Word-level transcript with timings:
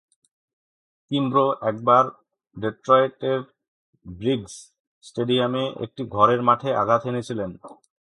Kimbrough 1.11 1.45
একবার 1.69 2.03
ডেট্রয়েটের 2.57 3.39
Briggs 4.05 4.53
স্টেডিয়ামে 5.03 5.63
একটি 5.85 6.01
ঘরের 6.15 6.41
মাঠে 6.47 6.69
আঘাত 6.81 7.01
হেনেছিল। 7.07 7.39